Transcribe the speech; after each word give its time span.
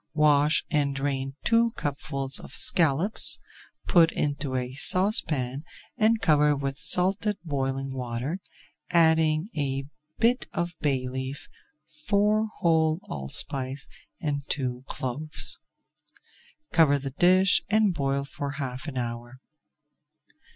Wash 0.15 0.65
and 0.71 0.95
drain 0.95 1.35
two 1.43 1.73
cupfuls 1.73 2.39
of 2.39 2.53
scallops, 2.55 3.37
put 3.85 4.11
into 4.11 4.55
a 4.55 4.73
saucepan 4.73 5.63
and 5.95 6.19
cover 6.23 6.55
with 6.55 6.75
salted 6.75 7.37
boiling 7.45 7.93
water, 7.93 8.39
adding 8.89 9.47
a 9.55 9.83
bit 10.17 10.47
of 10.53 10.73
bay 10.79 11.07
leaf, 11.07 11.47
four 12.07 12.47
whole 12.61 12.99
allspice, 13.11 13.87
and 14.19 14.41
two 14.49 14.83
cloves. 14.87 15.59
Cover 16.73 16.97
the 16.97 17.11
dish 17.11 17.61
and 17.69 17.93
boil 17.93 18.25
for 18.25 18.53
half 18.53 18.87
an 18.87 18.97
hour. 18.97 19.39